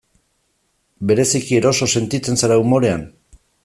[1.11, 3.09] Bereziki eroso sentitzen zara umorean?